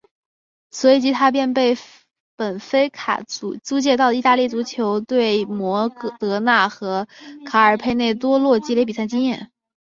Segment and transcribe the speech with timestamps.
[0.71, 1.77] 随即他便被
[2.35, 5.89] 本菲卡租借到意大利球队摩
[6.19, 7.07] 德纳和
[7.45, 9.51] 卡尔佩内多洛积累比赛经验。